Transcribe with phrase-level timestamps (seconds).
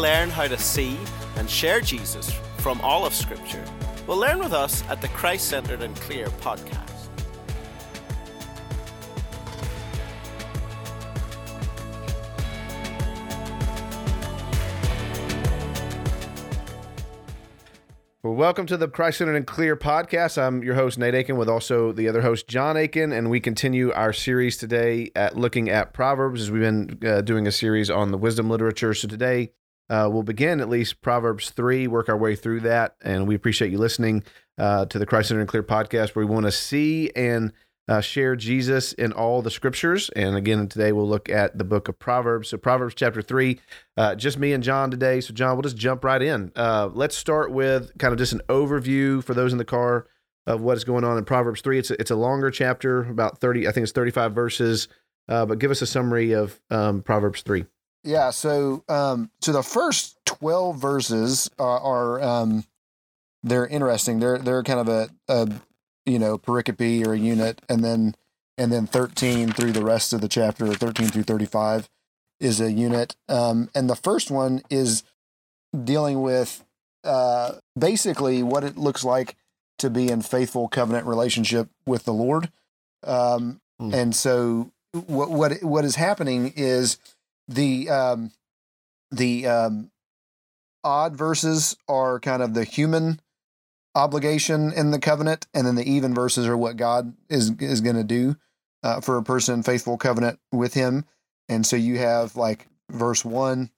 [0.00, 0.98] learn how to see
[1.36, 3.62] and share Jesus from all of Scripture?
[4.06, 6.86] Well, learn with us at the Christ Centered and Clear podcast.
[18.22, 20.42] Well, welcome to the Christ Centered and Clear podcast.
[20.42, 23.92] I'm your host, Nate Akin, with also the other host, Jon Akin, and we continue
[23.92, 28.12] our series today at looking at Proverbs as we've been uh, doing a series on
[28.12, 28.94] the wisdom literature.
[28.94, 29.52] So today
[29.90, 33.72] uh, we'll begin at least Proverbs 3, work our way through that, and we appreciate
[33.72, 34.22] you listening
[34.56, 37.52] uh, to the Christ Center and Clear podcast where we want to see and
[37.88, 40.08] uh, share Jesus in all the scriptures.
[40.10, 42.50] And again, today we'll look at the book of Proverbs.
[42.50, 43.58] So, Proverbs chapter three,
[43.96, 45.20] uh, just me and Jon today.
[45.20, 46.52] So, Jon, we'll just jump right in.
[46.54, 50.06] Uh, let's start with kind of just an overview for those in the car
[50.46, 51.80] of what is going on in Proverbs three.
[51.80, 54.86] It's a, it's a longer chapter, about 30, I think it's 35 verses.
[55.28, 57.64] Uh, but give us a summary of um, Proverbs three.
[58.04, 58.30] Yeah.
[58.30, 62.64] So, um, so the first 12 verses are, are um,
[63.42, 64.20] they're interesting.
[64.20, 65.48] They're, they're kind of a, a
[66.06, 68.14] you know pericope or a unit and then
[68.58, 71.88] and then 13 through the rest of the chapter 13 through 35
[72.38, 75.02] is a unit um, and the first one is
[75.84, 76.64] dealing with
[77.04, 79.36] uh, basically what it looks like
[79.78, 82.50] to be in faithful covenant relationship with the lord
[83.06, 83.92] um, mm.
[83.94, 84.72] and so
[85.06, 86.98] what what what is happening is
[87.50, 88.30] the um,
[89.10, 89.90] the um,
[90.84, 93.20] odd verses are kind of the human
[93.94, 97.96] obligation in the covenant, and then the even verses are what God is is going
[97.96, 98.36] to do
[98.82, 101.04] uh, for a person in faithful covenant with Him.
[101.48, 103.70] And so you have like verse one,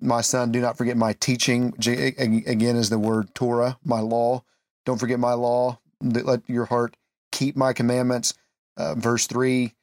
[0.00, 1.72] my son, do not forget my teaching.
[1.78, 4.42] Again, is the word Torah, my law.
[4.84, 5.78] Don't forget my law.
[6.00, 6.96] Let your heart
[7.30, 8.34] keep my commandments.
[8.76, 9.74] Uh, verse three,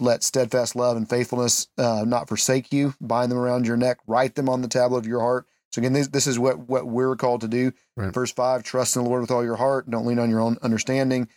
[0.00, 2.94] let steadfast love and faithfulness uh, not forsake you.
[3.00, 3.98] Bind them around your neck.
[4.06, 5.46] Write them on the tablet of your heart.
[5.72, 7.72] So again, this, this is what what we're called to do.
[7.96, 8.12] Right.
[8.12, 9.88] Verse five: Trust in the Lord with all your heart.
[9.88, 11.28] Don't lean on your own understanding.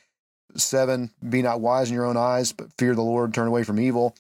[0.56, 3.34] Seven: Be not wise in your own eyes, but fear the Lord.
[3.34, 4.16] Turn away from evil.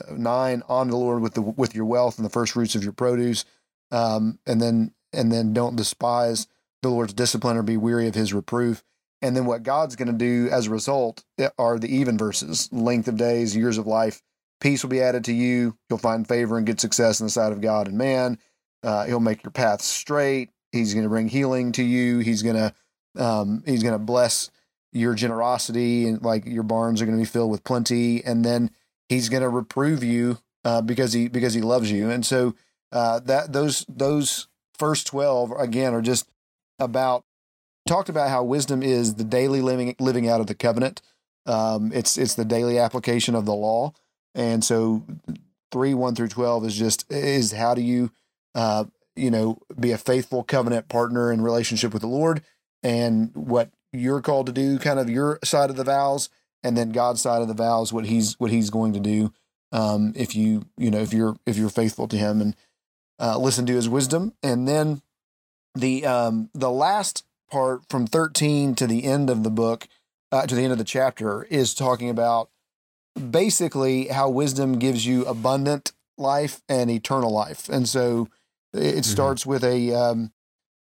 [0.00, 2.82] Uh, nine: Honor the Lord with the with your wealth and the first fruits of
[2.84, 3.44] your produce.
[3.90, 6.46] Um, and then and then don't despise
[6.82, 8.82] the Lord's discipline or be weary of His reproof.
[9.22, 12.68] And then what God's going to do as a result eh, are the even verses:
[12.72, 14.22] length of days, years of life.
[14.60, 15.76] Peace will be added to you.
[15.88, 18.38] You'll find favor and good success in the sight of God and man
[18.84, 20.50] uh, he'll make your path straight.
[20.70, 22.18] He's going to bring healing to you.
[22.18, 22.74] He's going to
[23.16, 24.50] um, he's going to bless
[24.92, 28.22] your generosity and like your barns are going to be filled with plenty.
[28.22, 28.70] And then
[29.08, 32.10] he's going to reprove you uh, because he because he loves you.
[32.10, 32.54] And so
[32.92, 34.48] uh, that those those
[34.78, 36.28] first twelve again are just
[36.78, 37.24] about
[37.86, 41.02] talked about how wisdom is the daily living living out of the covenant.
[41.46, 43.92] Um, it's it's the daily application of the law.
[44.34, 45.04] And so
[45.70, 48.10] three one through twelve is just is how do you
[48.54, 48.84] uh,
[49.16, 52.42] you know, be a faithful covenant partner in relationship with the Lord
[52.82, 56.28] and what you're called to do, kind of your side of the vows,
[56.62, 59.32] and then God's side of the vows, what he's what he's going to do.
[59.72, 62.56] Um, if you you know if you're if you're faithful to him and
[63.20, 65.02] uh, listen to his wisdom, and then
[65.74, 69.88] the um, the last part from 13 to the end of the book
[70.32, 72.50] uh, to the end of the chapter is talking about
[73.30, 78.28] basically how wisdom gives you abundant life and eternal life, and so
[78.72, 79.00] it mm-hmm.
[79.02, 80.32] starts with a um,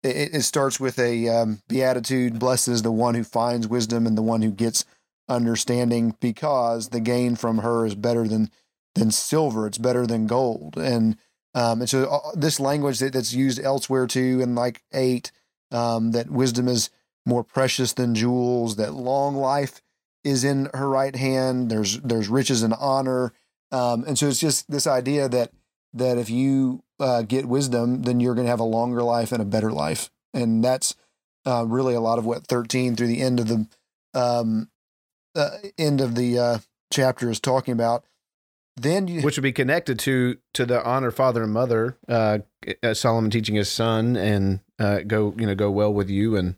[0.03, 2.39] it, it, starts with a um, beatitude.
[2.39, 4.85] Blessed is the one who finds wisdom and the one who gets
[5.27, 8.51] understanding, because the gain from her is better than
[8.95, 9.65] than silver.
[9.67, 10.77] It's better than gold.
[10.77, 11.17] And
[11.55, 15.31] um, and so uh, this language that, that's used elsewhere too, in like eight,
[15.71, 16.89] um, that wisdom is
[17.25, 18.75] more precious than jewels.
[18.75, 19.81] That long life
[20.23, 21.69] is in her right hand.
[21.69, 23.33] There's there's riches and honor.
[23.71, 25.51] Um, and so it's just this idea that
[25.93, 29.41] that if you uh, get wisdom, then you're going to have a longer life and
[29.41, 30.09] a better life.
[30.33, 30.95] And that's
[31.45, 33.67] uh, really a lot of what 13 through the end of the
[34.13, 34.69] um,
[35.35, 36.57] uh, end of the uh,
[36.91, 38.03] chapter is talking about.
[38.75, 42.39] Then you, which would be connected to to the honor father and mother, uh,
[42.93, 46.55] Solomon teaching his son and uh, go you know go well with you and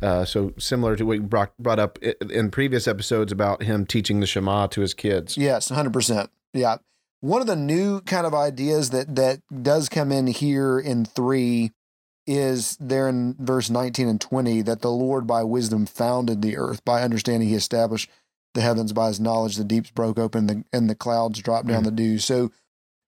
[0.00, 4.18] uh, so similar to what you brought, brought up in previous episodes about him teaching
[4.18, 5.36] the Shema to his kids.
[5.36, 6.28] Yes, 100%.
[6.52, 6.78] Yeah
[7.22, 11.70] one of the new kind of ideas that that does come in here in three
[12.26, 16.84] is there in verse 19 and 20 that the Lord by wisdom founded the earth.
[16.84, 18.10] By understanding, he established
[18.54, 18.92] the heavens.
[18.92, 21.96] By his knowledge, the deeps broke open the, and the clouds dropped down mm-hmm.
[21.96, 22.18] the dew.
[22.18, 22.50] So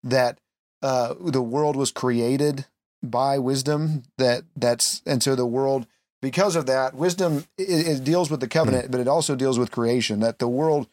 [0.05, 0.39] that
[0.81, 2.67] uh, the world was created
[3.11, 4.03] by wisdom.
[4.19, 5.87] That that's and so the world
[6.23, 8.93] because of that wisdom it, it deals with the covenant, mm-hmm.
[8.93, 10.21] but it also deals with creation.
[10.21, 10.89] That the world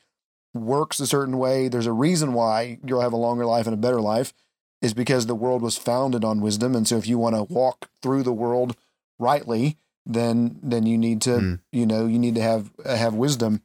[0.54, 1.68] works a certain way.
[1.68, 4.34] There's a reason why you'll have a longer life and a better life.
[4.82, 6.76] is because the world was founded on wisdom.
[6.76, 8.76] And so if you want to walk through the world
[9.20, 11.60] rightly, then then you need to Mm.
[11.72, 13.62] you know you need to have uh, have wisdom.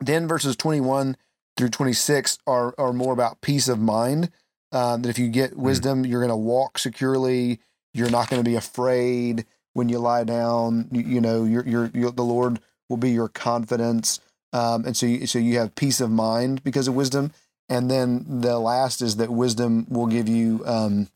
[0.00, 1.16] Then verses 21
[1.56, 4.30] through 26 are are more about peace of mind.
[4.72, 7.60] Um, that if you get wisdom, you're going to walk securely.
[7.94, 10.88] You're not going to be afraid when you lie down.
[10.90, 14.20] You, you know, you're, you're, you're, the Lord will be your confidence.
[14.52, 17.32] Um, and so you, so you have peace of mind because of wisdom.
[17.68, 21.08] And then the last is that wisdom will give you um,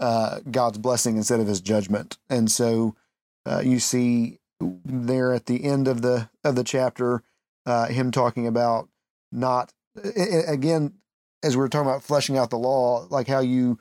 [0.00, 2.16] uh, God's blessing instead of His judgment.
[2.30, 2.96] And so
[3.44, 7.22] uh, you see there at the end of the of the chapter
[7.66, 8.88] uh, him talking about
[9.30, 9.72] not
[10.16, 10.94] again
[11.42, 13.78] as we were talking about fleshing out the law, like how you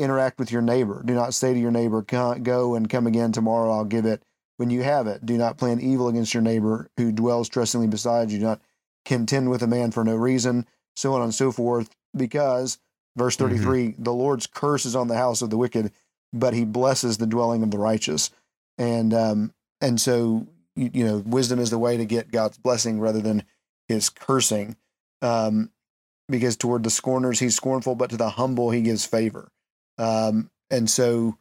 [0.00, 1.02] interact with your neighbor.
[1.04, 3.70] Do not say to your neighbor, "Go and come again tomorrow.
[3.70, 4.22] I'll give it."
[4.56, 8.30] When you have it, do not plan evil against your neighbor who dwells trustingly beside
[8.30, 8.38] you.
[8.38, 8.60] Do not
[9.06, 10.66] contend with a man for no reason,
[10.96, 11.88] so on and so forth.
[12.14, 12.78] Because
[13.16, 13.38] verse Mhm.
[13.38, 15.92] 33 the Lord's curse is on the house of the wicked,
[16.32, 18.30] but he blesses the dwelling of the righteous.
[18.76, 23.00] And um and so you, you know, wisdom is the way to get God's blessing
[23.00, 23.44] rather than
[23.88, 24.76] his cursing.
[25.22, 25.70] Um
[26.28, 29.50] because toward the scorners he's scornful, but to the humble he gives favor.
[30.00, 31.36] Um, and so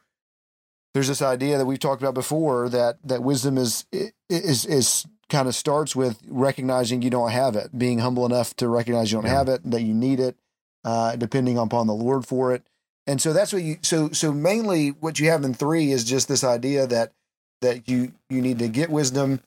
[0.94, 3.85] there's this idea that we've talked about before that that wisdom is
[4.29, 8.67] is is kind of starts with recognizing you don't have it, being humble enough to
[8.67, 9.38] recognize you don't Yeah.
[9.38, 10.35] have it, that you need it,
[10.83, 12.63] uh, depending upon the Lord for it.
[13.06, 16.27] And so that's what you so so mainly what you have in three is just
[16.27, 17.13] this idea that
[17.61, 19.41] that you you need to get wisdom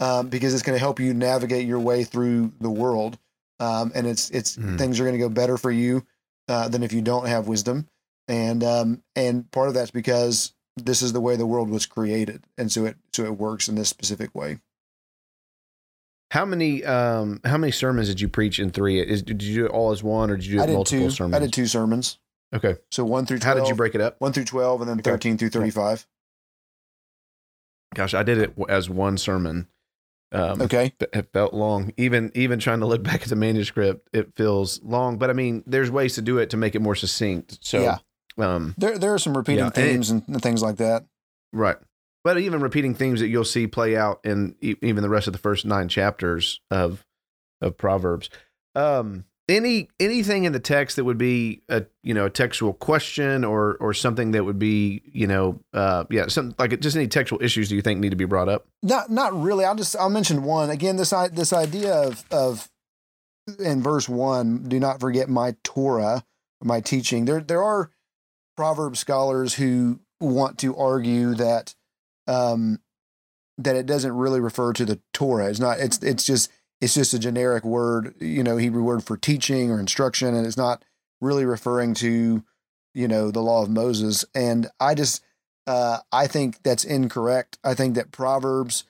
[0.00, 3.18] um, because it's going to help you navigate your way through the world
[3.60, 4.78] um, and it's it's Mhm.
[4.78, 6.04] things are going to go better for you
[6.48, 7.86] uh, than if you don't have wisdom,
[8.28, 12.44] and um, and part of that's because this is the way the world was created,
[12.56, 14.58] and so it so it works in this specific way.
[16.30, 19.00] How many um how many sermons did you preach in three?
[19.00, 21.06] Is did you do it all as one or did you do I did multiple
[21.08, 21.10] two.
[21.10, 21.34] sermons?
[21.36, 22.18] I did two sermons,
[22.54, 22.76] Okay.
[22.90, 24.16] so one through 12, How did you break it up?
[24.18, 25.10] one through twelve, and then Okay.
[25.10, 26.06] thirteen through thirty five.
[27.94, 29.68] Gosh, I did it as one sermon.
[30.30, 31.92] Um, Okay, it felt long.
[31.96, 35.16] Even even trying to look back at the manuscript, it feels long.
[35.16, 37.58] But I mean, there's ways to do it to make it more succinct.
[37.62, 37.98] So, Yeah.
[38.38, 41.04] Um, there there are some repeating Yeah, and it- themes and, things like that.
[41.52, 41.76] right.
[42.24, 45.32] But even repeating themes that you'll see play out in e- even the rest of
[45.32, 47.04] the first nine chapters of
[47.62, 48.28] of Proverbs.
[48.74, 53.44] Um, any anything in the text that would be a you know a textual question
[53.44, 57.42] or or something that would be you know uh yeah something like just any textual
[57.42, 58.66] issues do you think need to be brought up?
[58.82, 59.64] Not not really.
[59.64, 60.96] I'll just I'll mention one again.
[60.96, 62.68] This i- this idea of of
[63.58, 66.24] in verse one, do not forget my Torah,
[66.62, 67.24] my teaching.
[67.24, 67.90] There there are
[68.58, 71.76] proverb scholars who want to argue that
[72.26, 72.80] um
[73.56, 75.48] that it doesn't really refer to the Torah.
[75.48, 75.78] It's not.
[75.78, 76.50] It's it's just
[76.80, 80.56] it's just a generic word, you know, Hebrew word for teaching or instruction, and it's
[80.56, 80.84] not
[81.20, 82.42] really referring to
[82.94, 84.24] you know the law of Moses.
[84.34, 85.22] And I just
[85.68, 87.58] uh, I think that's incorrect.
[87.62, 88.82] I think that Proverbs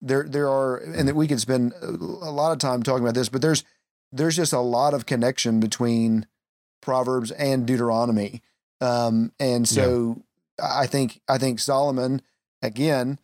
[0.00, 3.28] there there are and that we could spend a lot of time talking about this,
[3.28, 3.62] but there's
[4.10, 6.26] there's just a lot of connection between
[6.80, 8.42] Proverbs and Deuteronomy.
[8.82, 10.22] Um, and so
[10.62, 12.20] I think I think Solomon
[12.60, 13.18] again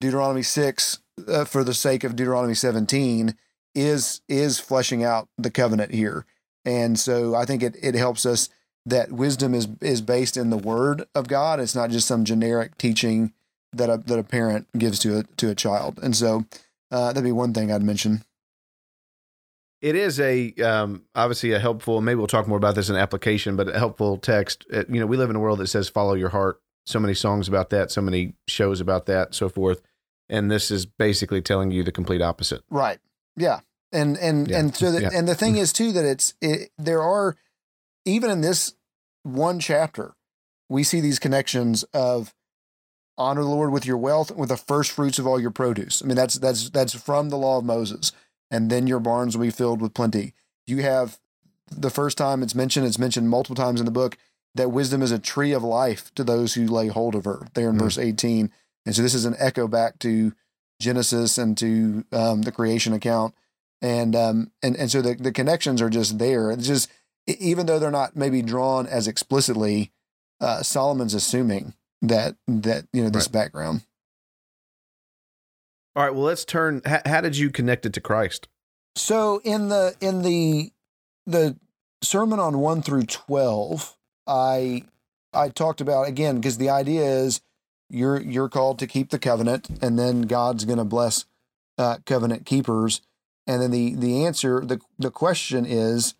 [0.00, 3.34] Deuteronomy 6 uh, for the sake of Deuteronomy 17
[3.74, 6.26] is is fleshing out the covenant here.
[6.64, 8.48] And so I think it it helps us
[8.86, 11.60] that wisdom is is based in the word of God.
[11.60, 13.32] It's not just some generic teaching
[13.72, 16.00] that a that a parent gives to a to a child.
[16.02, 16.44] And so
[16.90, 18.24] uh, that'd be one thing I'd mention.
[19.80, 22.00] It is a um, obviously a helpful.
[22.00, 24.66] Maybe we'll talk more about this in application, but a helpful text.
[24.72, 27.14] Uh, you know, we live in a world that says "follow your heart." So many
[27.14, 29.82] songs about that, so many shows about that, so forth.
[30.30, 32.62] And this is basically telling you the complete opposite.
[32.70, 32.98] Right.
[33.36, 33.60] Yeah.
[33.92, 34.58] And and Yeah.
[34.58, 35.10] and so the, Yeah.
[35.14, 37.36] and the thing is too that it's it, there are
[38.04, 38.74] even in this
[39.22, 40.14] one chapter
[40.68, 42.34] we see these connections of
[43.16, 46.02] honor the Lord with your wealth with the first fruits of all your produce.
[46.02, 48.12] I mean that's that's that's from the law of Moses
[48.50, 50.34] and then your barns will be filled with plenty.
[50.66, 51.18] You have
[51.70, 54.16] the first time it's mentioned it's mentioned multiple times in the book
[54.54, 57.68] that wisdom is a tree of life to those who lay hold of her there
[57.70, 57.80] in Mm.
[57.80, 58.50] verse 18.
[58.86, 60.32] And so this is an echo back to
[60.80, 63.34] Genesis and to um, the creation account,
[63.82, 66.50] and um, and and so the the connections are just there.
[66.52, 66.88] It's just
[67.26, 69.90] even though they're not maybe drawn as explicitly,
[70.40, 73.32] uh, Solomon's assuming that that you know this Right.
[73.32, 73.82] background.
[75.98, 76.14] All right.
[76.14, 76.80] Well, let's turn.
[76.84, 78.46] How, how did you connect it to Christ?
[78.94, 80.70] So in the in the
[81.26, 81.56] the
[82.02, 84.84] sermon on one through twelve, I
[85.34, 87.40] I talked about again because the idea is
[87.90, 91.24] you're you're called to keep the covenant, and then God's going to bless
[91.78, 93.00] uh, covenant keepers,
[93.48, 96.14] and then the the answer the the question is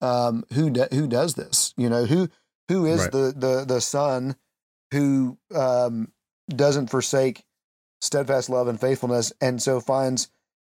[0.00, 1.74] um, who do, who does this?
[1.76, 2.30] You know who
[2.68, 3.10] Who is Right.
[3.10, 4.36] the the the son
[4.92, 6.12] who um,
[6.48, 7.42] doesn't forsake
[8.04, 10.28] steadfast love and faithfulness, and so finds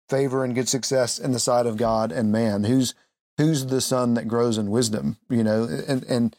[0.10, 2.64] favor and good success in the sight of God and man?
[2.64, 2.94] Who's
[3.38, 5.18] who's the son that grows in wisdom?
[5.30, 6.36] You know, and and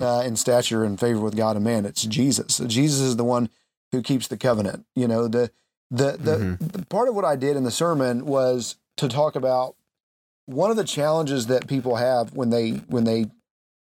[0.00, 1.84] uh, in stature and favor with God and man.
[1.84, 2.58] It's Jesus.
[2.66, 3.50] Jesus is the one
[3.92, 4.86] who keeps the covenant.
[4.94, 5.50] You know, the
[5.90, 6.72] the the, Mhm.
[6.72, 9.74] the part of what I did in the sermon was to talk about
[10.46, 13.26] one of the challenges that people have when they when they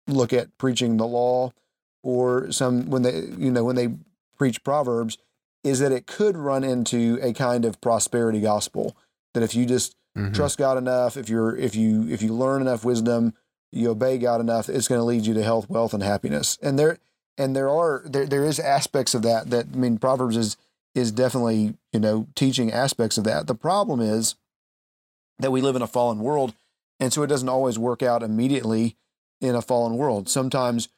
[0.07, 1.51] look at preaching the law
[2.03, 3.89] or some when they you know when they
[4.37, 5.17] preach proverbs
[5.67, 8.95] is that it could run into a kind of prosperity gospel
[9.33, 10.33] that if you just Mhm.
[10.33, 13.33] trust God enough, if you're if you if you learn enough wisdom,
[13.71, 16.57] you obey God enough, it's going to lead you to health, wealth, and happiness.
[16.61, 16.97] And there
[17.37, 20.57] and there are there there is aspects of that that I mean Proverbs is
[20.95, 23.45] is definitely you know teaching aspects of that.
[23.47, 24.35] The problem is
[25.39, 26.53] that we live in a fallen world,
[26.99, 28.95] and so it doesn't always work out immediately
[29.39, 30.29] in a fallen world.
[30.29, 30.89] Sometimes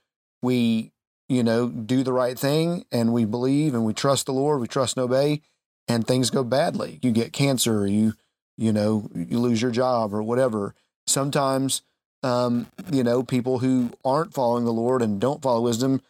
[0.41, 0.91] we
[1.29, 4.67] you know do the right thing and we believe and we trust the Lord, we
[4.67, 5.41] trust and obey,
[5.87, 6.99] and things go badly.
[7.01, 8.13] You get cancer, you
[8.57, 10.75] you know you lose your job or whatever.
[11.07, 11.81] Sometimes
[12.23, 16.01] um, you know people who aren't following the Lord and don't follow wisdom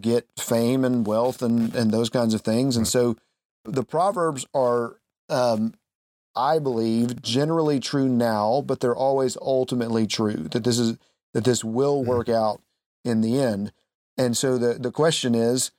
[0.00, 2.76] get fame and wealth and and those kinds of things.
[2.76, 3.16] And so
[3.64, 4.96] the proverbs are
[5.28, 5.74] um,
[6.36, 10.46] I believe generally true now, but they're always ultimately true.
[10.52, 10.96] That this is
[11.34, 12.06] that this will Mhm.
[12.06, 12.62] work out
[13.04, 13.72] in the end.
[14.18, 15.70] And so the the question is,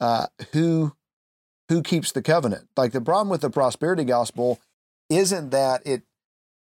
[0.00, 0.92] uh, who
[1.68, 2.68] who keeps the covenant?
[2.76, 4.60] Like the problem with the prosperity gospel
[5.10, 6.02] isn't that it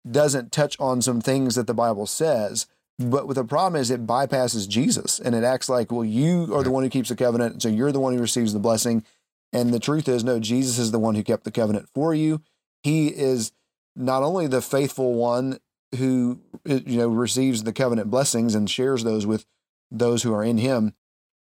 [0.09, 4.69] doesn't touch on some things that the Bible says, but the problem is it bypasses
[4.69, 7.67] Jesus and it acts like, well, you are the one who keeps the covenant, so
[7.67, 9.03] you're the one who receives the blessing.
[9.51, 12.41] And the truth is, no, Jesus is the one who kept the covenant for you.
[12.83, 13.51] He is
[13.95, 15.59] not only the faithful one
[15.95, 19.45] who you know receives the covenant blessings and shares those with
[19.91, 20.93] those who are in him,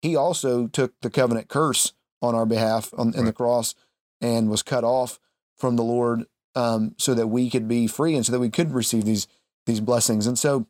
[0.02, 1.92] he also took the covenant curse
[2.22, 3.74] on our behalf on, in the cross
[4.20, 5.18] and was cut off
[5.58, 8.72] from the Lord um, so that we could be free and so that we could
[8.72, 9.26] receive these
[9.66, 10.26] these blessings.
[10.26, 10.66] And so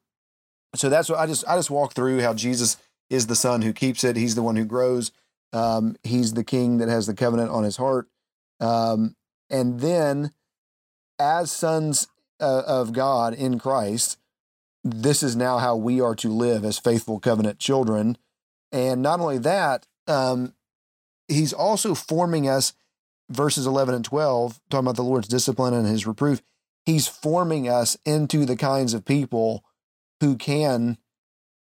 [0.74, 2.76] so that's what I just I just walk through how Jesus
[3.08, 4.16] is the son who keeps it.
[4.16, 5.10] He's the one who grows.
[5.52, 8.08] Um, he's the king that has the covenant on his heart.
[8.60, 9.16] Um,
[9.48, 10.32] and then
[11.18, 12.06] as sons
[12.38, 14.18] uh, of God in Christ,
[14.84, 18.16] this is now how we are to live as faithful covenant children.
[18.72, 20.54] And not only that, um,
[21.28, 22.72] he's also forming us,
[23.28, 26.42] verses 11 and 12, talking about the Lord's discipline and his reproof.
[26.84, 29.64] He's forming us into the kinds of people
[30.20, 30.98] who can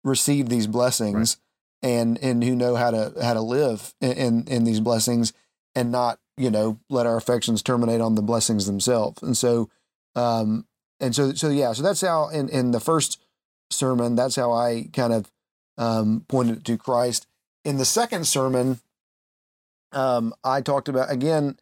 [0.04, 1.38] receive these blessings
[1.82, 5.34] and and who know how to how to live in, in in these blessings
[5.76, 9.70] and not you know let our affections terminate on the blessings themselves and so
[10.16, 10.66] um
[11.00, 13.22] and so so yeah so that's how in in the first
[13.70, 15.32] sermon that's how i kind of
[15.80, 17.26] um pointed to christ.
[17.66, 18.80] In the second sermon
[19.92, 21.58] um i talked about again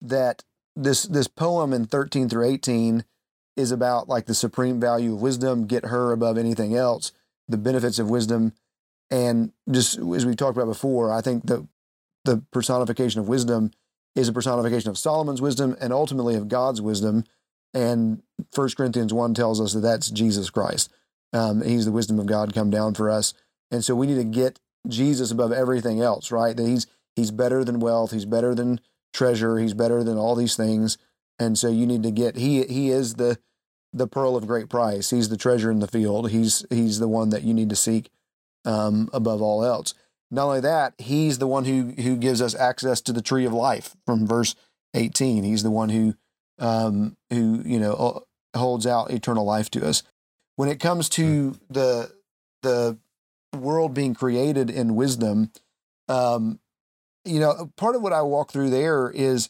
[0.00, 0.42] that
[0.74, 3.04] this this poem in 13 through 18
[3.56, 7.12] is about like the supreme value of wisdom get her above anything else
[7.48, 8.52] the benefits of wisdom.
[9.10, 11.66] And just as we talked about before i think the
[12.24, 13.70] the personification of wisdom
[14.14, 17.24] is a personification of solomon's wisdom and ultimately of god's wisdom.
[17.74, 18.22] And
[18.54, 20.90] 1 corinthians 1 tells us that that's jesus christ.
[21.32, 23.34] Um, he's the wisdom of god come down for us
[23.70, 26.56] and so we need to get jesus above everything else right?
[26.56, 28.80] That he's he's better than wealth he's better than
[29.16, 30.98] treasure he's better than all these things.
[31.38, 33.38] And so you need to get he he is the
[33.92, 35.10] the pearl of great price.
[35.10, 36.30] He's the treasure in the field.
[36.30, 38.10] He's he's the one that you need to seek
[38.64, 39.94] um, above all else.
[40.30, 43.52] Not only that he's the one who who gives us access to the tree of
[43.52, 44.54] life from verse
[44.94, 46.14] 18 he's the one who
[46.58, 50.02] um who you know holds out eternal life to us.
[50.56, 52.12] When it comes to the
[52.62, 52.98] the
[53.56, 55.50] world being created in wisdom
[56.08, 56.58] um
[57.24, 59.48] you know part of what i walk through there is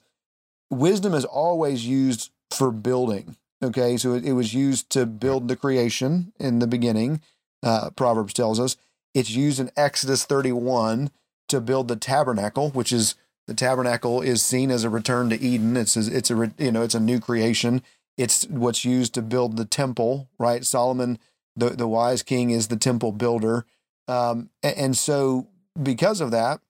[0.71, 3.97] wisdom is always used for building okay?
[3.97, 7.21] So it, it was used to build the creation in the beginning
[7.63, 8.77] uh proverbs tells us.
[9.15, 11.11] It's used in exodus 31
[11.49, 13.15] to build the tabernacle which is
[13.47, 15.77] the tabernacle is seen as a return to eden.
[15.77, 17.83] It's a, it's a you know it's a new creation.
[18.17, 20.65] It's what's used to build the temple right?
[20.65, 21.19] Solomon
[21.55, 23.65] the the wise king is the temple builder
[24.09, 25.49] um and, so
[25.83, 26.61] because of that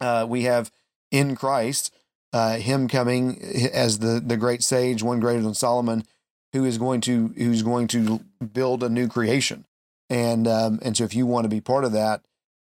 [0.00, 0.70] uh we have
[1.10, 1.94] in christ
[2.34, 3.40] uh, him coming
[3.72, 6.04] as the the great sage, one greater than Solomon,
[6.52, 9.64] who is going to who's going to build a new creation,
[10.10, 12.22] and um, and so if you want to be part of that,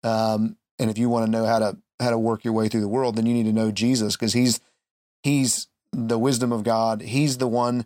[0.05, 2.79] um, and if you want to know how to how to work your way through
[2.79, 4.61] the world, then you need to know Jesus because he's
[5.21, 7.01] he's the wisdom of God.
[7.01, 7.85] He's the one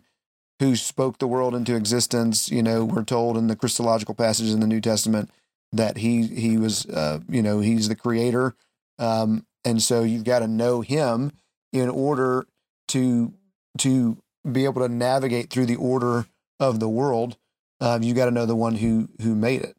[0.60, 2.48] who spoke the world into existence.
[2.48, 5.32] You know, we're told in the Christological passages in the New Testament
[5.72, 8.54] that he he was uh, you know he's the creator,
[8.98, 11.32] um, and so you've got to know him
[11.72, 12.46] in order
[12.88, 13.32] to
[13.78, 14.18] to
[14.50, 16.26] be able to navigate through the order
[16.60, 17.36] of the world.
[17.80, 19.76] Um, you got to know the one who who made it.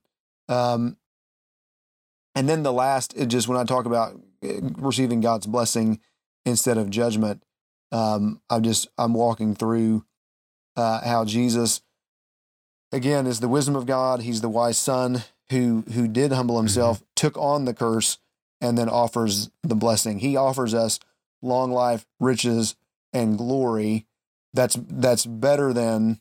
[0.50, 0.98] Um,
[2.36, 6.00] and then the last, just when I talk about uh, receiving God's blessing
[6.46, 7.44] instead of judgment,
[7.92, 10.06] um, I'm just I'm walking through
[10.76, 11.82] uh, how Jesus,
[12.92, 14.22] again, is the wisdom of God.
[14.22, 17.06] He's the wise son who who did humble himself, mm-hmm.
[17.16, 18.18] took on the curse,
[18.62, 20.20] and then offers the blessing.
[20.20, 21.00] He offers us
[21.42, 22.76] long life, riches,
[23.12, 24.06] and glory.
[24.54, 26.20] That's that's better than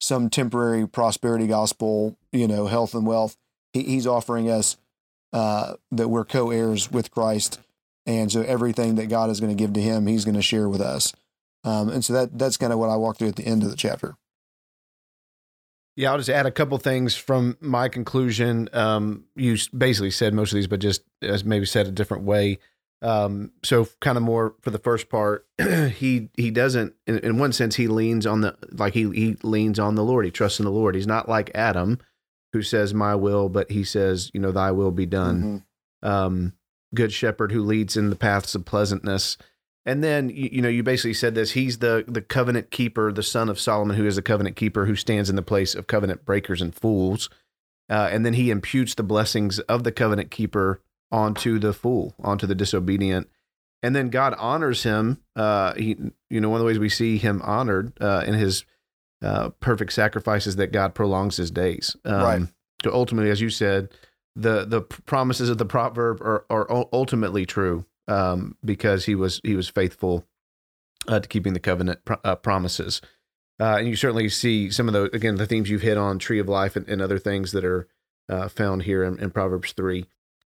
[0.00, 3.36] some temporary prosperity gospel, you know, health and wealth.
[3.72, 4.76] He, he's offering us
[5.32, 7.60] uh, that we're co-heirs with Christ,
[8.06, 10.68] and so everything that God is going to give to Him, He's going to share
[10.68, 11.12] with us.
[11.62, 13.70] Um, and so that that's kind of what I walk through at the end of
[13.70, 14.16] the chapter.
[15.96, 18.68] Yeah, I'll just add a couple things from my conclusion.
[18.72, 22.58] Um, you basically said most of these, but just as maybe said a different way.
[23.02, 25.46] Um, so kind of more for the first part,
[25.94, 29.78] he he doesn't in, in, one sense he leans on the like he he leans
[29.78, 30.26] on the Lord.
[30.26, 30.94] He trusts in the Lord.
[30.94, 31.98] He's not like Adam,
[32.52, 35.64] who says my will, but he says, you know, thy will be done.
[36.02, 36.08] Mm-hmm.
[36.08, 36.52] Um,
[36.94, 39.38] good shepherd who leads in the paths of pleasantness.
[39.86, 41.52] And then you, you, know you basically said this.
[41.52, 44.94] He's the the covenant keeper, the son of Solomon, who is the covenant keeper, who
[44.94, 47.30] stands in the place of covenant breakers and fools.
[47.88, 52.46] Uh, and then he imputes the blessings of the covenant keeper onto the fool, onto
[52.46, 53.28] the disobedient.
[53.82, 55.18] And then God honors him.
[55.34, 55.96] Uh, he,
[56.28, 58.64] you know, one of the ways we see him honored uh, in his
[59.22, 61.96] uh, perfect sacrifices that God prolongs his days.
[62.04, 62.42] Um, right.
[62.84, 63.88] So ultimately, as you said,
[64.36, 69.54] the the promises of the proverb are, are ultimately true um, because he was he
[69.54, 70.26] was faithful
[71.08, 73.00] uh, to keeping the covenant uh, promises.
[73.58, 76.38] Uh, and you certainly see some of the again the themes you've hit on tree
[76.38, 77.86] of life and, and other things that are
[78.28, 80.06] uh, found here in, in, Proverbs three.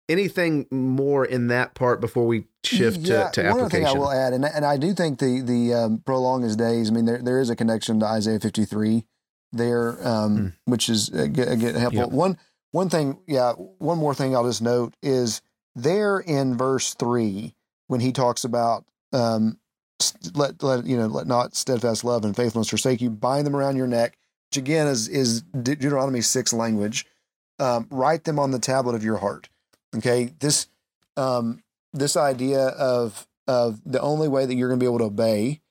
[0.10, 3.62] Anything more in that part before we shift yeah, to, to one application?
[3.62, 6.56] One thing I will add, and and I do think the the um, prolong his
[6.56, 6.89] days.
[6.89, 9.06] I mean, there there is a connection to Isaiah fifty three
[9.52, 10.54] there, um, mm.
[10.65, 12.04] which is again helpful.
[12.04, 12.12] Yep.
[12.12, 12.38] One
[12.71, 15.41] one thing, yeah, one more thing I'll just note is
[15.76, 17.56] there in verse three
[17.88, 19.58] when he talks about um,
[20.34, 23.76] let let you know let not steadfast love and faithfulness forsake you, bind them around
[23.76, 24.18] your neck,
[24.50, 27.06] which again is is Deuteronomy six language.
[27.60, 29.50] Um, write them on the tablet of your heart.
[29.96, 30.68] Okay, this
[31.18, 31.62] um,
[31.94, 35.62] this idea of of the only way that you're going to be able to obey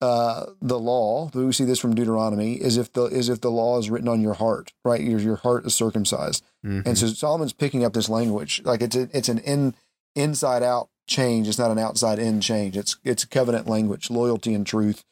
[0.00, 3.78] uh, the law, we see this from Deuteronomy, is if the is if the law
[3.78, 5.00] is written on your heart, right?
[5.00, 6.86] Your your heart is circumcised, mm-hmm.
[6.86, 9.74] and so Solomon's picking up this language, like it's a, it's an in
[10.14, 11.48] inside out change.
[11.48, 12.76] It's not an outside in change.
[12.76, 15.02] It's it's covenant language, loyalty and truth.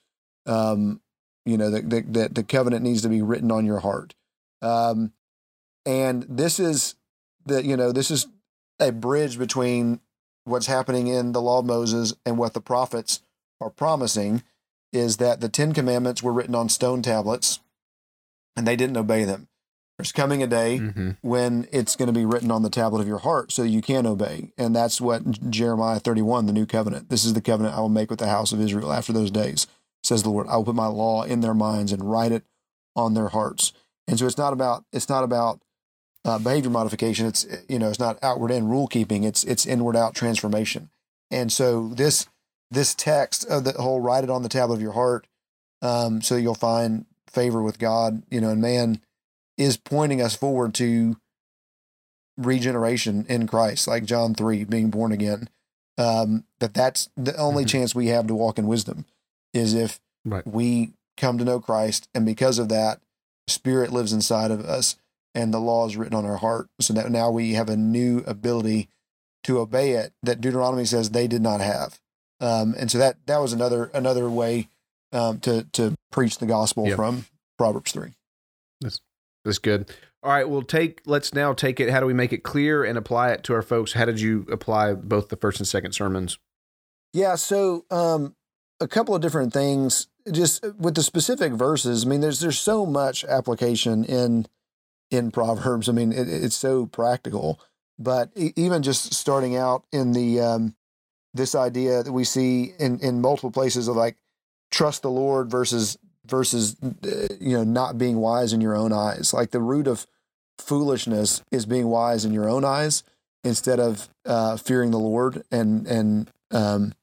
[0.45, 1.01] Um,
[1.47, 4.15] you know that the, the, the covenant needs to be written on your heart,
[4.61, 5.13] um,
[5.87, 6.95] and this is
[7.47, 8.27] the you know this is
[8.79, 10.01] a bridge between
[10.45, 13.23] what's happening in the law of Moses and what the prophets
[13.63, 14.43] are promising
[14.95, 17.61] is that the Ten Commandments were written on stone tablets
[18.57, 19.49] and they didn't obey them.
[19.99, 21.11] There's coming a day mm-hmm.
[21.23, 24.07] when it's going to be written on the tablet of your heart so you can
[24.07, 24.53] obey.
[24.59, 27.11] And that's what Jeremiah 31, the new covenant.
[27.11, 29.69] This is the covenant I will make with the house of Israel after those days,
[30.03, 30.49] says the Lord.
[30.49, 32.43] I will put my law in their minds and write it
[32.97, 33.73] on their hearts.
[34.09, 35.61] And so it's not about it's not about
[36.25, 37.27] uh, behavior modification.
[37.27, 39.25] It's you know it's not outward in rule keeping.
[39.25, 40.91] It's it's inward out transformation.
[41.31, 42.29] And so this
[42.75, 45.27] this text of the whole write it on the tablet of your heart
[45.85, 49.03] um, so you'll find favor with God, you know, and man
[49.59, 51.17] is pointing us forward to
[52.39, 55.49] regeneration in Christ, like John 3, being born again.
[55.99, 57.69] Um, that that's the only mm-hmm.
[57.69, 59.05] chance we have to walk in wisdom
[59.53, 60.45] is if right.
[60.47, 62.09] we come to know Christ.
[62.15, 63.01] And because of that,
[63.47, 64.97] spirit lives inside of us
[65.35, 66.69] and the law is written on our heart.
[66.81, 68.89] So that now we have a new ability
[69.45, 72.01] to obey it that Deuteronomy says they did not have.
[72.45, 74.69] Um, and so that that was another another way
[75.13, 76.97] um, to to preach the gospel yep.
[76.97, 77.25] from
[77.57, 78.13] Proverbs three.
[78.83, 79.01] That's
[79.45, 79.91] that's good.
[80.23, 81.01] All right, we'll take.
[81.07, 81.91] Let's now take it.
[81.91, 83.95] How do we make it clear and apply it to our folks?
[83.95, 86.39] How did you apply both the first and second sermons?
[87.15, 88.35] Yeah, so um,
[88.81, 90.09] a couple of different things.
[90.31, 92.05] Just with the specific verses.
[92.05, 94.47] I mean, there's there's so much application in
[95.11, 95.89] in Proverbs.
[95.89, 97.61] I mean, it, it's so practical.
[97.99, 100.75] But even just starting out in the um,
[101.35, 104.17] this idea that we see in in multiple places of like
[104.71, 109.35] trust the Lord versus versus uh, you know not being wise in your own eyes.
[109.35, 110.07] Like the root of
[110.59, 113.03] foolishness is being wise in your own eyes
[113.43, 116.95] instead of uh, fearing the Lord and and um,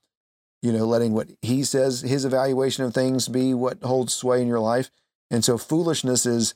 [0.62, 4.48] you know letting what He says His evaluation of things be what holds sway in
[4.48, 4.90] your life.
[5.30, 6.56] And so foolishness is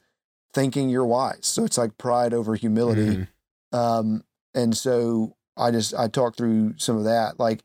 [0.53, 1.39] thinking you're wise.
[1.45, 3.27] So it's like pride over humility.
[3.73, 3.77] Mm-hmm.
[3.77, 7.63] Um, and so I just I talked through some of that, like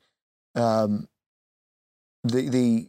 [0.54, 1.08] um,
[2.24, 2.88] the the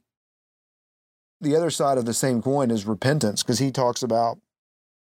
[1.42, 4.40] the other side of the same coin is repentance, because he talks about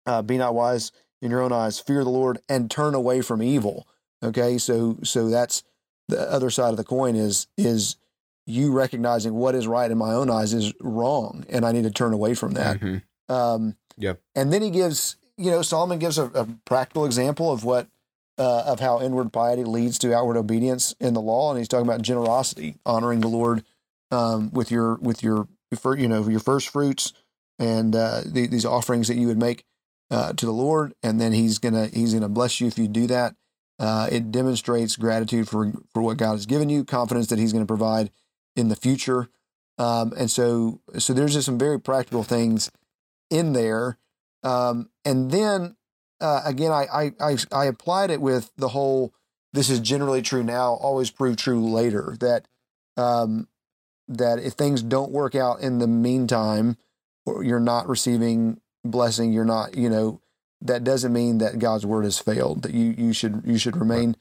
[0.06, 3.41] uh, be not wise in your own eyes, fear the Lord, and turn away from
[3.41, 3.88] evil.
[4.23, 5.63] Okay, so so that's
[6.08, 7.95] the other side of the coin is is
[8.45, 11.91] you recognizing what is right in my own eyes is wrong, and I need to
[11.91, 12.80] turn away from that.
[12.80, 13.34] Mm-hmm.
[13.34, 14.21] Um, Yep.
[14.36, 17.88] And then he gives, you know, Solomon gives a, a practical example of what
[18.38, 21.88] uh, of how inward piety leads to outward obedience in the law, and he's talking
[21.88, 23.63] about generosity, honoring the Lord
[24.12, 25.47] um, with your with your
[25.97, 27.13] you know your first fruits
[27.60, 29.65] and uh, the, these offerings that you would make
[30.12, 33.08] uh, to the Lord, and then he's gonna he's gonna bless you if you do
[33.08, 33.36] that.
[33.80, 37.63] Uh, it demonstrates gratitude for for what God has given you, confidence that He's going
[37.63, 38.10] to provide
[38.56, 39.30] in the future,
[39.78, 42.71] um, and so so there's just some very practical things
[43.30, 43.97] in there.
[44.43, 45.77] Um, and then
[46.20, 49.14] uh, again, I, I, I I applied it with the whole
[49.54, 52.48] "this is generally true now, always prove true later." That
[52.96, 53.48] um,
[54.08, 56.78] that if things don't work out in the meantime,
[57.26, 60.22] or you're not receiving blessing, you're not, you know,
[60.62, 62.64] that doesn't mean that God's word has failed.
[62.64, 64.16] That you you should you should remain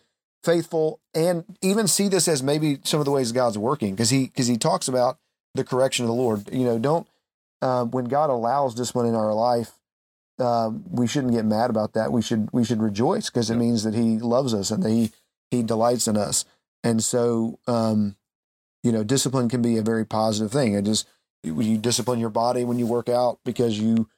[0.44, 4.26] faithful and even see this as maybe some of the ways God's working because he
[4.26, 5.18] because he talks about
[5.54, 6.48] the correction of the Lord.
[6.52, 7.08] You know, don't
[7.62, 9.72] um, when God allows discipline in our life,
[10.38, 12.12] um, we shouldn't get mad about that.
[12.12, 15.12] We should we should rejoice because it means that He loves us and that He
[15.50, 16.44] He delights in us.
[16.84, 18.16] And so, um,
[18.82, 20.74] you know, discipline can be a very positive thing.
[20.74, 21.08] It just
[21.42, 24.08] you discipline your body when you work out because you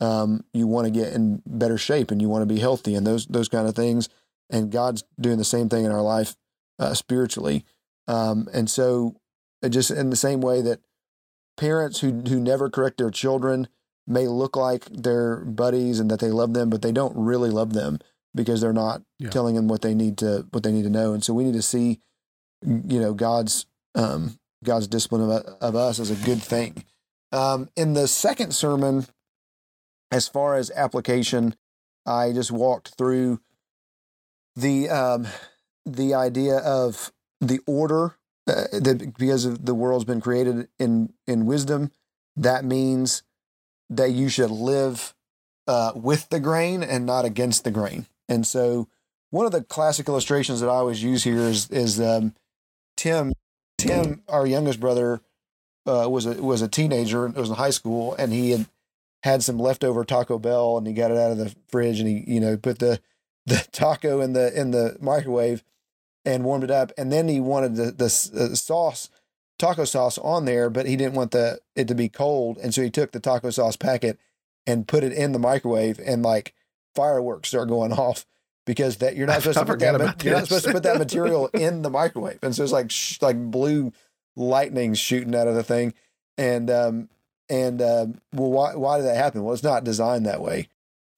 [0.00, 3.06] um, you want to get in better shape and you want to be healthy and
[3.06, 4.08] those those kind of things.
[4.50, 6.36] And God's doing the same thing in our life
[6.78, 7.64] uh, spiritually.
[8.06, 9.16] Um, and so,
[9.68, 10.80] just in the same way that
[11.56, 13.68] parents who who never correct their children
[14.06, 17.72] may look like their buddies and that they love them, but they don't really love
[17.72, 17.98] them
[18.34, 19.30] because they're not Yeah.
[19.30, 21.12] telling them what they need to what they need to know.
[21.14, 22.00] And so we need to see,
[22.62, 26.84] you know, God's um, God's discipline of, of us as a good thing.
[27.32, 29.06] Um, in the second sermon,
[30.10, 31.54] as far as application,
[32.06, 33.40] I just walked through
[34.56, 35.26] the um,
[35.86, 41.46] the idea of the order uh, that because of the world's been created in in
[41.46, 41.90] wisdom,
[42.36, 43.22] that means
[43.90, 45.14] that you should live
[45.66, 48.06] uh, with the grain and not against the grain.
[48.28, 48.88] And so,
[49.30, 52.34] one of the classic illustrations that I always use here is is um,
[52.96, 53.32] Tim.
[53.76, 55.20] Tim, our youngest brother,
[55.86, 57.26] uh, was a was a teenager.
[57.26, 58.66] It was in high school, and he had
[59.22, 62.24] had some leftover Taco Bell, and he got it out of the fridge, and he
[62.26, 63.00] you know put the
[63.46, 65.62] the taco in the in the microwave
[66.24, 69.10] and warmed it up, and then he wanted the the uh, sauce
[69.58, 72.82] taco sauce on there, but he didn't want the it to be cold, and so
[72.82, 74.18] he took the taco sauce packet
[74.66, 76.54] and put it in the microwave, and like
[76.94, 78.26] fireworks start going off
[78.66, 80.82] because that you're not supposed I to put that ma- you're not supposed to put
[80.84, 83.92] that material in the microwave, and so it's like sh- like blue
[84.36, 85.94] lightning shooting out of the thing,
[86.36, 87.08] and um
[87.48, 89.44] and um well why why did that happen?
[89.44, 90.68] Well, it's not designed that way,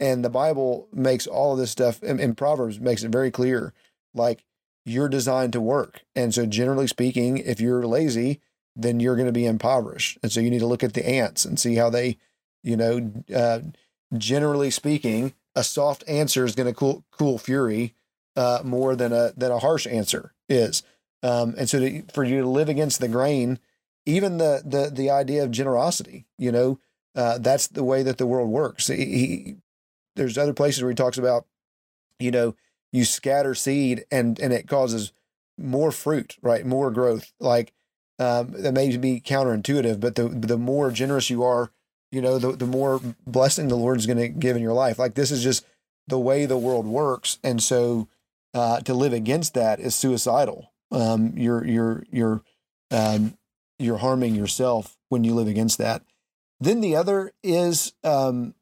[0.01, 3.73] and the Bible makes all of this stuff in Proverbs makes it very clear,
[4.15, 4.45] like
[4.87, 8.41] you're designed to work, and so generally speaking, if you're lazy,
[8.75, 11.45] then you're going to be impoverished, and so you need to look at the ants
[11.45, 12.19] and see how they,
[12.63, 13.61] you know, uh,
[14.17, 17.95] generally speaking, a soft answer is going to cool cool fury
[18.37, 20.83] uh, more than a than a harsh answer is.
[21.23, 23.59] Um, and so to, for you to live against the grain,
[24.05, 26.79] even the the the idea of generosity, you know,
[27.15, 28.87] uh, that's the way that the world works.
[28.89, 29.57] He, he,
[30.15, 31.47] there's other places where he talks about,
[32.19, 32.55] you know,
[32.93, 35.13] you scatter seed and and it causes
[35.59, 36.65] more fruit, right?
[36.67, 37.33] More growth.
[37.41, 37.73] Like
[38.19, 41.71] um, that may be counterintuitive, but the the more generous you are,
[42.11, 44.99] you know, the the more blessing the Lord's going to give in your life.
[44.99, 45.65] Like this is just
[46.09, 48.09] the way the world works, and so
[48.55, 50.73] uh, to live against that is suicidal.
[50.91, 52.43] Um, you're you're you're
[52.91, 53.37] um,
[53.79, 56.03] you're harming yourself when you live against that.
[56.59, 58.55] Then the other is um,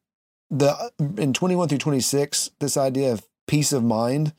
[0.50, 2.50] the in twenty one through twenty six.
[2.58, 4.33] This idea of peace of mind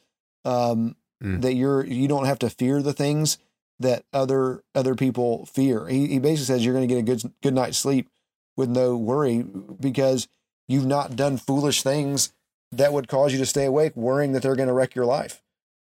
[0.44, 1.42] um, Mm.
[1.44, 3.38] that you're you don't have to fear the things
[3.80, 5.88] that other other people fear.
[5.88, 8.10] He, he basically says you're going to get a good good night's sleep
[8.58, 9.42] with no worry
[9.80, 10.28] because
[10.68, 12.34] you've not done foolish things
[12.74, 15.42] that would cause you to stay awake, worrying that they're going to wreck your life,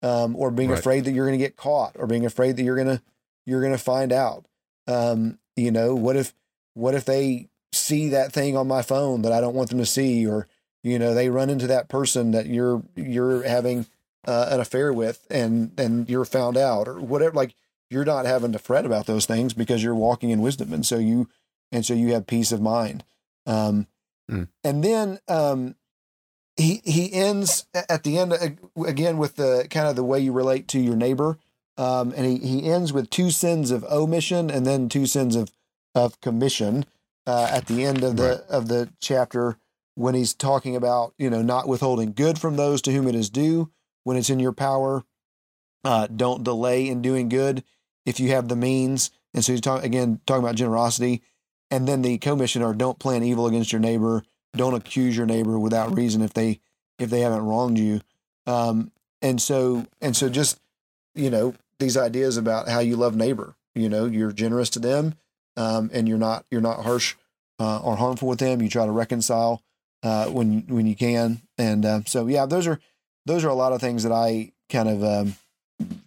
[0.03, 0.77] um, or being Right.
[0.79, 3.01] afraid that you're going to get caught, or being afraid that you're going to
[3.47, 4.45] you're going to find out.
[4.87, 6.35] Um, you know, what if
[6.75, 9.85] what if they see that thing on my phone that I don't want them to
[9.87, 10.47] see, or
[10.85, 13.85] you know, they run into that person that you're you're having
[14.25, 17.35] uh, an affair with, and and you're found out, or whatever.
[17.35, 17.55] Like
[17.89, 20.97] you're not having to fret about those things because you're walking in wisdom, and so
[20.97, 21.29] you
[21.71, 23.03] and so you have peace of mind.
[23.45, 23.87] Um,
[24.29, 24.47] Mm.
[24.63, 25.75] And then um,
[26.55, 28.33] he he ends at the end
[28.85, 31.37] again with the kind of the way you relate to your neighbor,
[31.77, 35.51] um, and he he ends with two sins of omission and then two sins of
[35.93, 36.85] of commission
[37.27, 38.49] uh, at the end of the right.
[38.49, 39.57] of the chapter
[39.95, 43.29] when he's talking about you know not withholding good from those to whom it is
[43.29, 43.71] due
[44.03, 45.03] when it's in your power.
[45.83, 47.63] Uh, don't delay in doing good
[48.05, 49.11] if you have the means.
[49.33, 51.21] And so he's talking again talking about generosity,
[51.69, 54.23] and then the commission are don't plan evil against your neighbor,
[54.55, 56.59] don't accuse your neighbor without reason if they
[56.99, 58.01] if they haven't wronged you.
[58.47, 60.59] Um, and so and so just
[61.13, 63.55] you know these ideas about how you love neighbor.
[63.73, 65.15] You know, you're generous to them,
[65.57, 67.15] um, and you're not you're not harsh
[67.59, 68.61] uh, or harmful with them.
[68.61, 69.61] You try to reconcile
[70.05, 72.79] uh, when when you can, and uh, so yeah, those are
[73.25, 75.35] those are a lot of things that I kind of um,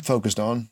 [0.01, 0.71] focused on.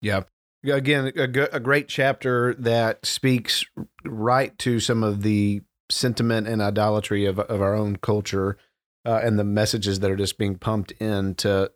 [0.00, 0.22] Yeah.
[0.64, 3.64] Again, a, great chapter that speaks
[4.04, 8.56] right to some of the sentiment and idolatry of of our own culture
[9.04, 11.70] uh, and the messages that are just being pumped into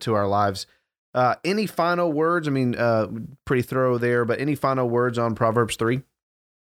[0.00, 0.66] to our lives.
[1.14, 2.48] Uh, any final words?
[2.48, 3.08] I mean, uh,
[3.44, 6.02] pretty thorough there, but any final words on Proverbs three?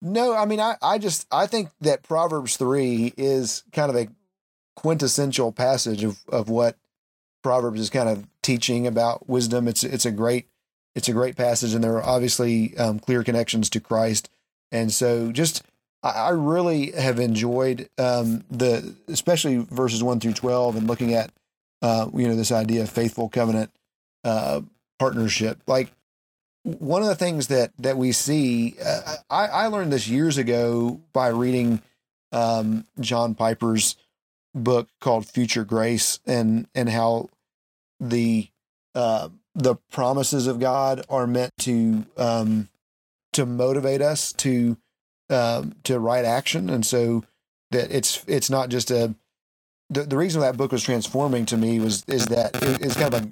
[0.02, 4.08] No, I mean, I, I just I think that Proverbs three is kind of a
[4.74, 6.76] quintessential passage of of what
[7.42, 9.68] Proverbs is kind of teaching about wisdom.
[9.68, 10.48] It's it's a great
[10.94, 14.30] it's a great passage, and there are obviously um, clear connections to Christ.
[14.72, 15.62] And so, just
[16.02, 21.30] I, I really have enjoyed um, the especially verses one through twelve, and looking at
[21.82, 23.70] uh, you know this idea of faithful covenant
[24.24, 24.62] uh,
[24.98, 25.60] partnership.
[25.66, 25.92] Like
[26.66, 31.00] one of the things that that we see, uh, I, I learned this years ago
[31.12, 31.80] by reading
[32.32, 33.94] um, John Piper's
[34.52, 37.28] book called Future Grace, and and how
[38.00, 38.48] the
[38.96, 42.68] uh, the promises of God are meant to um,
[43.32, 44.76] to motivate us to
[45.30, 47.22] um, to right action, and so
[47.70, 49.14] that it's it's not just a
[49.88, 53.14] the, the reason that book was transforming to me was is that it, it's kind
[53.14, 53.30] of a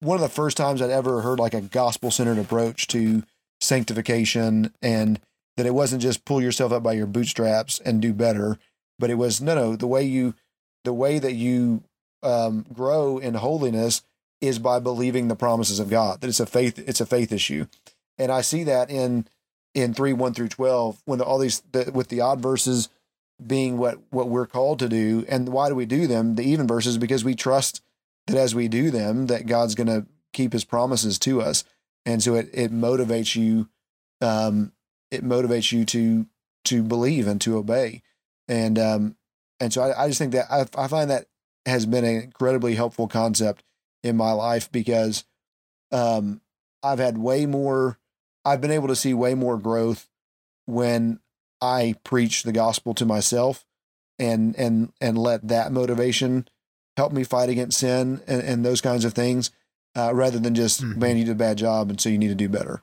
[0.00, 3.22] one of the first times I'd ever heard like a gospel centered approach to
[3.60, 5.20] sanctification and
[5.56, 8.58] that it wasn't just pull yourself up by your bootstraps and do better,
[8.98, 10.34] but it was no, no, the way you,
[10.84, 11.82] the way that you
[12.22, 14.02] um, grow in holiness
[14.40, 16.20] is by believing the promises of God.
[16.20, 17.66] That it's a faith, it's a faith issue,
[18.16, 19.26] and I see that in
[19.74, 22.88] in three one through twelve when all these the, with the odd verses
[23.44, 26.36] being what what we're called to do, and why do we do them?
[26.36, 27.82] The even verses because we trust
[28.28, 31.64] that as we do them, that God's going to keep His promises to us,
[32.06, 33.68] and so it it motivates you,
[34.20, 34.72] um,
[35.10, 36.26] it motivates you to
[36.66, 38.02] to believe and to obey,
[38.46, 39.16] and um,
[39.60, 41.26] and so I, I just think that I, I find that
[41.66, 43.62] has been an incredibly helpful concept
[44.02, 45.24] in my life because
[45.92, 46.40] um,
[46.82, 47.98] I've had way more,
[48.44, 50.08] I've been able to see way more growth
[50.66, 51.20] when
[51.60, 53.64] I preach the gospel to myself
[54.18, 56.48] and and and let that motivation
[56.98, 59.50] help me fight against sin and, and those kinds of things,
[59.96, 61.00] uh, rather than just mm-hmm.
[61.00, 62.82] man, you did a bad job, and so you need to do better.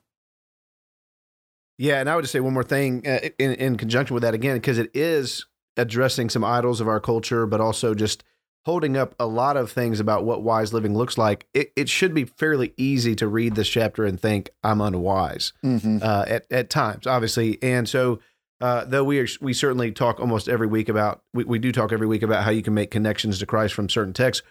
[1.78, 4.34] Yeah, and I would just say one more thing uh, in in conjunction with that
[4.34, 5.46] again, because it is
[5.78, 8.24] addressing some idols of our culture, but also just
[8.66, 11.46] holding up a lot of things about what wise living looks like.
[11.54, 16.00] It, it should be fairly easy to read this chapter and think I'm unwise mm-hmm.
[16.02, 18.20] uh, at at times, obviously, and so
[18.62, 21.92] uh, though we are, we certainly talk almost every week about we, we do talk
[21.92, 24.46] every week about how you can make connections to Christ from certain texts.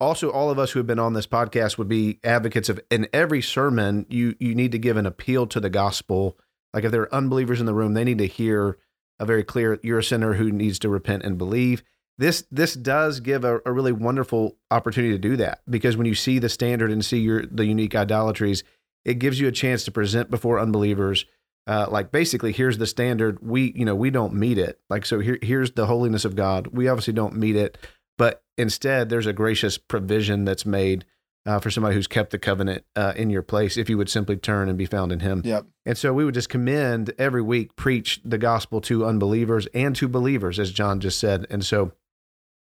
[0.00, 3.08] Also, all of us who have been on this podcast would be advocates of in
[3.12, 6.38] every sermon you you need to give an appeal to the gospel.
[6.72, 8.78] Like if there are unbelievers in the room, they need to hear
[9.18, 11.82] a very clear you're a sinner who needs to repent and believe.
[12.16, 16.14] This this does give a, a really wonderful opportunity to do that because when you
[16.14, 18.62] see the standard and see your the unique idolatries,
[19.04, 21.26] it gives you a chance to present before unbelievers
[21.68, 23.38] uh, like basically here's the standard.
[23.40, 24.80] We you know we don't meet it.
[24.90, 26.68] Like so here here's the holiness of god.
[26.68, 27.78] We obviously don't meet it
[28.18, 31.06] but instead there's a gracious provision that's made
[31.46, 34.36] uh, for somebody who's kept the covenant uh, in your place if you would simply
[34.36, 35.40] turn and be found in him.
[35.44, 35.64] Yep.
[35.86, 40.08] and so we would just commend every week preach the gospel to unbelievers and to
[40.08, 41.46] believers as jon just said.
[41.48, 41.92] And so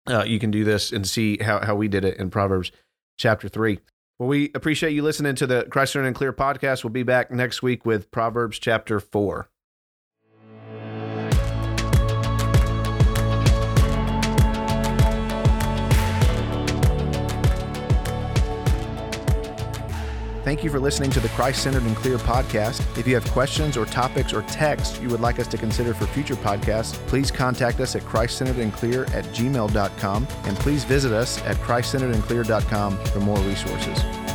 [0.08, 2.72] uh, you can do this and see how, how we did it in proverbs
[3.18, 3.80] chapter 3
[4.20, 6.84] well, we appreciate you listening to the Christ and Clear podcast.
[6.84, 9.50] We'll be back next week with Proverbs chapter 4.
[20.48, 22.80] Thank you for listening to the Christ Centered and Clear podcast.
[22.98, 26.08] If you have questions or topics or texts you would like us to consider for
[26.08, 32.98] future podcasts, please contact us at christcenteredandclear at gmail.com and please visit us at christcenteredandclear.com
[33.08, 34.27] for more resources.